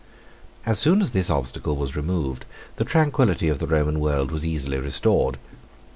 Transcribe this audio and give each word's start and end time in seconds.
As 0.65 0.79
soon 0.79 0.99
as 0.99 1.11
this 1.11 1.29
obstacle 1.29 1.75
was 1.75 1.95
removed, 1.95 2.45
the 2.77 2.83
tranquillity 2.83 3.49
of 3.49 3.59
the 3.59 3.67
Roman 3.67 3.99
world 3.99 4.31
was 4.31 4.43
easily 4.43 4.79
restored. 4.79 5.37